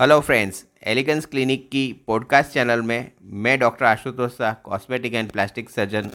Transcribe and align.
Hello 0.00 0.20
friends 0.20 0.64
elegance 0.86 1.26
clinic 1.26 1.68
की 1.68 1.82
podcast 2.06 2.50
channel 2.50 2.80
में 2.82 3.10
मैं 3.42 3.58
doctor 3.58 3.84
Ashutosh 3.84 4.30
Shah 4.30 4.52
cosmetic 4.64 5.14
and 5.14 5.30
plastic 5.30 5.70
surgeon 5.70 6.10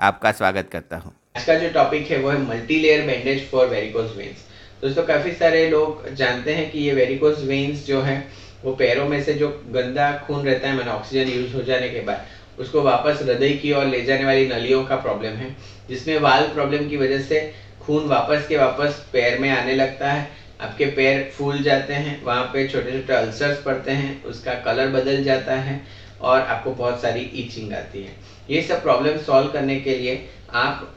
आपका 0.00 0.32
स्वागत 0.32 0.68
करता 0.72 0.96
हूँ। 0.96 1.12
आज 1.36 1.44
का 1.44 1.54
जो 1.54 1.70
टॉपिक 1.70 2.10
है, 2.10 2.18
वो 2.18 2.30
है 2.30 2.42
multi 2.42 2.78
layer 2.80 3.06
bandage 3.06 3.48
for 3.50 3.66
varicose 3.66 4.16
veins 4.16 4.44
दोस्तों, 4.82 5.02
काफ़ी 5.02 5.32
सारे 5.32 5.68
लोग 5.70 6.08
जानते 6.14 6.54
हैं 6.54 6.70
कि 6.70 6.78
ये 6.78 6.94
वेरिकोज 6.94 7.44
वेन्स 7.48 7.86
जो 7.86 8.02
है, 8.02 8.28
वो 8.64 8.74
पैरों 8.74 9.08
में 9.08 9.22
से 9.24 9.34
जो 9.34 9.48
गंदा 9.68 10.12
खून 10.26 10.46
रहता 10.46 10.68
है, 10.68 10.76
मैंने 10.76 10.90
ऑक्सीजन 10.90 11.32
यूज़ 11.32 11.54
हो 11.54 11.62
जाने 11.62 11.88
के 11.88 12.00
बाद, 12.00 12.26
उसको 12.58 12.82
वापस 12.82 13.22
हृदय 13.22 13.52
की 13.52 13.72
ओर 13.72 13.86
ले 13.86 14.02
जाने 14.02 14.24
वाली 14.24 14.46
नलियों 14.48 14.84
का 14.84 14.96
प्रॉब्लम 14.96 15.36
है, 15.36 15.56
जिसमें 15.88 16.18
वाल 16.18 16.48
प्रॉब्लम 16.48 16.88
की 16.88 16.96
वजह 16.96 17.22
से 17.22 17.52
खून 17.86 18.08
वापस 18.08 18.46
के 18.48 18.56
वापस 18.56 19.04
पैर 19.12 19.38
में 19.38 19.50
आने 19.50 19.74
लगता 19.74 20.12
है। 20.12 20.43
आपके 20.64 20.86
पैर 20.96 21.30
फूल 21.36 21.62
जाते 21.62 21.94
हैं 21.94 22.22
वहाँ 22.24 22.44
पे 22.52 22.66
छोटे 22.68 22.92
छोटे 22.92 23.12
अल्सर्स 23.12 23.62
पड़ते 23.62 23.90
हैं 23.92 24.22
उसका 24.24 24.54
कलर 24.62 24.88
बदल 24.90 25.22
जाता 25.24 25.56
है 25.60 25.80
और 26.20 26.40
आपको 26.40 26.70
बहुत 26.72 27.00
सारी 27.00 27.30
ईचिंग 27.34 27.72
आती 27.72 28.02
है। 28.02 28.12
ये 28.50 28.62
सब 28.62 28.82
प्रॉब्लम 28.82 29.18
सॉल्व 29.22 29.48
करने 29.48 29.80
के 29.80 29.96
लिए 29.96 30.24
आप 30.54 30.94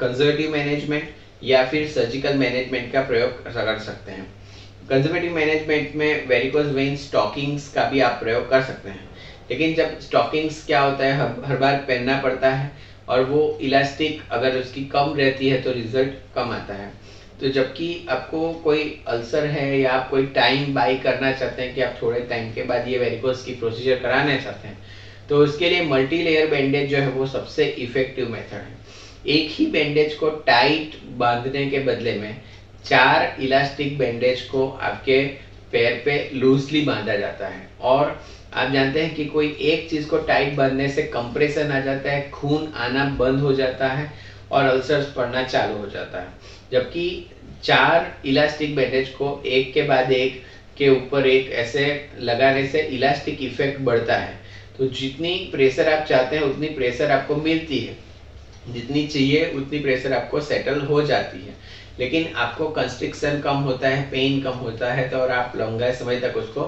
कंजर्वेटिव 0.00 0.52
मैनेजमेंट 0.52 1.08
या 1.42 1.64
फिर 1.66 1.86
सर्जिकल 1.88 2.34
मैनेजमेंट 2.36 2.92
का 2.92 3.00
प्रयोग 3.02 3.44
कर 3.44 3.78
सकते 3.80 4.12
हैं। 4.12 4.28
कंजर्वेटिव 4.88 5.34
मैनेजमेंट 5.34 5.94
में 5.96 6.26
वेरिकोज 6.28 6.66
वेन 6.74 6.96
स्टॉकिंग्स 6.96 7.68
का 7.72 7.84
भी 7.84 8.00
आप 8.00 8.18
प्रयोग 8.22 8.48
कर 8.50 8.62
सकते 8.62 8.90
हैं। 8.90 9.08
लेकिन 9.50 9.74
जब 9.74 9.98
स्टॉकिंग्स 10.00 10.64
क्या 10.66 10.80
होता 10.80 11.04
है 11.04 11.16
हर, 11.16 11.44
हर 11.44 11.56
बार 11.56 11.76
पहनना 11.88 12.20
पड़ता 12.22 12.50
है 12.50 12.70
और 13.08 13.22
वो 13.24 13.58
इलास्टिक 13.60 14.20
अगर 14.32 14.58
उसकी 14.58 14.84
कम 14.86 15.14
रहती 15.16 15.48
है 15.48 15.60
तो 15.62 15.72
रिज़ल्ट 15.72 16.12
कम 16.34 16.50
आता 16.52 16.74
है। 16.74 16.92
तो 17.40 17.48
जबकि 17.48 18.04
आपको 18.08 18.52
कोई 18.54 18.82
अल्सर 19.08 19.44
है 19.46 19.80
या 19.80 19.92
आप 19.92 20.08
कोई 20.10 20.22
टाइम 20.34 20.74
बाई 20.74 20.94
करना 20.96 21.30
चाहते 21.32 21.62
हैं 21.62 21.74
कि 21.74 21.80
आप 21.80 21.94
थोड़े 22.02 22.20
टाइम 22.22 22.50
के 22.50 22.62
बाद 22.62 22.86
ये 22.86 22.98
वेरिकोस 22.98 23.42
की 23.42 23.52
प्रोसीजर 23.52 23.94
कराना 23.96 24.36
चाहते 24.36 24.68
हैं 24.68 24.76
तो 25.28 25.42
उसके 25.42 25.68
लिए 25.68 25.80
मल्टी 25.82 26.20
लेयर 26.22 26.46
बैंडेज 26.46 26.88
जो 26.88 26.98
है 26.98 27.08
वो 27.08 27.24
सबसे 27.26 27.64
इफ़ेक्टिव 27.78 28.26
मेथड 28.26 28.52
है। 28.54 28.74
एक 29.28 29.48
ही 29.50 29.66
बैंडेज 29.68 30.14
को 30.14 30.28
टाइट 30.46 30.96
बांधने 31.18 31.66
के 31.66 31.78
बदले 31.80 32.14
में 32.14 32.34
चार 32.84 33.34
इलास्टिक 33.38 33.96
बैंडेज 33.98 34.40
को 34.42 34.66
आपके 34.80 35.24
पैर 35.72 36.00
पे 36.04 36.14
लूजली 36.32 36.80
बांधा 36.82 37.14
जाता 37.14 37.46
है। 37.46 37.66
और 37.80 38.14
आप 38.54 38.68
जानते 38.68 39.00
हैं 39.00 39.10
कि 39.10 39.24
कोई 39.24 39.52
एक 39.62 39.88
चीज़ 39.88 40.06
को 40.06 40.16
टाइट 40.18 40.54
बांधने 40.56 40.88
से 40.88 41.02
कंप्रेशन 41.04 41.70
आ 41.70 41.78
जाता 41.78 42.10
है, 42.10 42.20
खून 42.32 42.66
आना 42.76 43.04
बंद 43.04 43.40
हो 43.40 43.52
जाता 43.52 43.88
है 43.88 44.08
और 44.52 44.66
अल्सर्स 44.66 45.12
पड़ना 45.12 45.42
चालू 45.42 45.78
हो 45.78 45.86
जाता 45.86 46.18
है। 46.18 46.32
जबकि 46.72 47.26
चार 47.62 48.14
इलास्टिक 48.26 48.74
बैंडेज 48.76 49.08
को 49.08 49.42
एक 49.46 49.72
के 49.74 49.82
बाद 49.82 50.12
एक 50.12 50.40
के 50.78 50.88
ऊपर 50.88 51.26
एक 51.26 51.50
ऐसे 51.52 52.08
लगाने 52.18 52.66
से 52.66 52.80
इलास्टिक 52.80 53.42
इफ़ेक्ट 53.42 53.80
बढ़ता 53.80 54.14
है। 54.14 54.38
तो 54.78 54.86
जितनी 54.86 55.48
प्रेशर 55.52 55.88
आप 55.88 56.04
चाहते 56.08 56.36
हैं, 56.36 56.42
उतनी 56.42 56.68
प्रेशर 56.68 57.10
आपको 57.10 57.36
मिलती 57.36 57.78
है। 57.78 57.94
जितनी 58.68 59.02
चाहिए, 59.02 59.44
उतनी 59.46 59.78
प्रेशर 59.78 60.12
आपको 60.12 60.40
सेटल 60.40 60.80
हो 60.80 61.02
जाती 61.02 61.38
है। 61.38 61.54
लेकिन 61.98 62.28
आपको 62.34 62.66
कंस्ट्रिक्शन 62.68 63.38
कम 63.38 63.56
होता 63.56 63.88
है 63.88 64.02
पेन 64.10 64.38
कम 64.38 64.54
होता 64.54 64.90
है 64.92 65.04
तो 65.04 65.16
और 65.16 65.30
आप 65.30 65.52
लंबा 65.56 65.90
समय 65.90 66.16
तक 66.16 66.36
उसको 66.36 66.64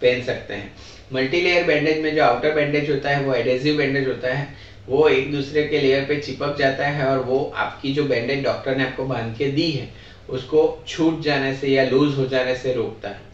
पहन 0.00 0.20
सकते 0.20 0.54
हैं। 0.54 0.70
मल्टी 1.12 1.40
लेयर 1.40 1.62
बैंडेज 1.62 1.98
में 1.98 2.14
जो 2.14 2.22
आउटर 2.22 2.52
बैंडेज 2.52 2.90
होता 2.90 3.08
है, 3.08 3.18
वो 3.18 3.34
एडेसिव 3.34 3.76
बैंडेज 3.76 4.06
होता 4.06 4.28
है। 4.28 4.48
वो 4.88 5.08
एक 5.08 5.30
दूसरे 5.32 5.62
के 5.62 5.78
लेयर 5.78 6.04
पे 6.04 6.16
चिपक 6.16 6.56
जाता 6.58 6.84
है 6.86 7.06
और 7.06 7.18
वो 7.24 7.50
आपकी 7.56 7.92
जो 7.92 8.04
बैंडेज 8.04 8.42
डॉक्टर 8.44 8.76
ने 8.76 8.82
आपको 8.82 9.04
बाँध 9.04 9.36
के 9.36 9.48
दी 9.48 9.70
है, 9.70 9.88
उसको 10.30 10.82
छूट 10.88 11.20
जाने 11.20 11.52
से 11.52 11.68
या 11.68 11.84
लूज 11.84 12.16
हो 12.16 12.26
जाने 12.26 12.54
से 12.54 12.72
रोकता 12.72 13.08
है। 13.08 13.30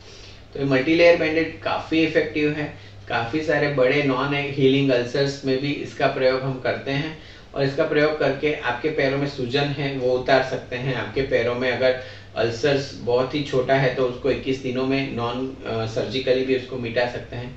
तो 0.54 0.66
मल्टी 0.66 0.94
लेयर 0.94 1.16
बैंडेज 1.16 1.54
काफ़ी 1.62 2.02
इफ़ेक्टिव 2.02 2.50
है, 2.50 2.72
काफ़ी 3.08 3.42
सारे 3.42 3.68
बड़े 3.70 4.02
नॉन 4.02 4.34
हीलिंग 4.34 4.90
अल्सर्स 4.90 5.44
में 5.44 5.58
भी 5.58 5.70
इसका 5.72 6.06
प्रयोग 6.08 6.40
हम 6.40 6.58
करते 6.58 6.90
हैं 6.92 7.16
और 7.54 7.62
इसका 7.62 7.84
प्रयोग 7.84 8.18
करके 8.18 8.52
आपके 8.52 8.88
पैरों 8.90 9.18
में 9.18 9.26
सूजन 9.26 9.66
है, 9.68 9.92
वो 9.92 10.14
उतार 10.14 10.42
सकते 10.42 10.76
हैं। 10.76 10.94
आपके 10.96 11.22
पैरों 11.24 11.54
में 11.54 11.70
अगर 11.70 11.98
अल्सर्स 12.36 12.90
बहुत 12.96 13.34
ही 13.34 13.40
छोटा 13.42 13.74
है 13.76 13.90
तो 13.90 14.04
उसको 14.04 14.30
21 14.30 14.62
दिनों 14.62 14.84
में 14.84 15.10
नॉन 15.10 15.86
सर्जिकली 15.88 16.42
भी 16.42 16.56
उसको 16.56 16.76
मिटा 16.78 17.06
सकते 17.06 17.36
हैं। 17.36 17.50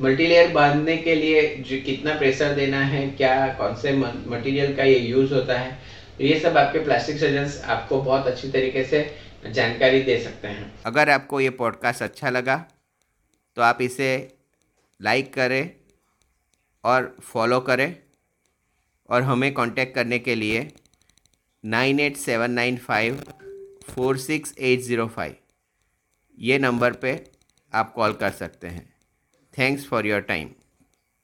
मल्टीलेयर 0.00 0.52
बांधने 0.52 0.96
के 0.96 1.14
लिए 1.14 1.54
जो 1.56 1.80
कितना 1.82 2.14
प्रेशर 2.18 2.54
देना 2.54 2.80
है, 2.80 3.08
क्या, 3.10 3.46
कौन 3.54 3.74
से 3.74 3.92
मटेरियल 3.96 4.76
का 4.76 4.84
ये 4.84 4.98
यूज़ 4.98 5.34
होता 5.34 5.58
है 5.58 5.78
तो 6.18 6.24
ये 6.24 6.38
सब 6.40 6.56
आपके 6.56 6.78
प्लास्टिक 6.84 7.18
सर्जन 7.18 7.62
आपको 7.64 8.00
बहुत 8.02 8.26
अच्छी 8.26 8.50
तरीके 8.50 8.84
से 8.84 9.00
जानकारी 9.52 10.02
दे 10.02 10.18
सकते 10.24 10.48
हैं। 10.48 10.72
अगर 10.86 11.10
आपको 11.10 11.40
ये 11.40 11.50
पॉडकास्ट 11.50 12.02
अच्छा 12.02 12.30
लगा 12.30 12.56
तो 13.56 13.62
आप 13.62 13.78
इसे 13.82 14.08
लाइक 15.00 15.32
करें 15.34 15.70
और 16.84 17.16
फॉलो 17.22 17.60
करें 17.60 17.96
और 19.10 19.22
हमें 19.22 19.52
कांटेक्ट 19.54 19.94
करने 19.94 20.18
के 20.18 20.34
लिए 20.34 20.68
nine 21.64 22.00
eight 22.00 22.16
seven 22.16 22.50
nine 22.50 22.76
five 22.76 23.22
four 23.90 24.18
six 24.18 24.54
eight 24.58 24.80
zero 24.80 25.06
five 25.06 25.34
ये 26.38 26.58
नंबर 26.58 26.92
पे 26.92 27.24
आप 27.72 27.92
कॉल 27.92 28.12
कर 28.12 28.30
सकते 28.30 28.68
हैं। 28.68 28.95
Thanks 29.58 29.86
for 29.88 30.06
your 30.06 30.20
time 30.20 30.50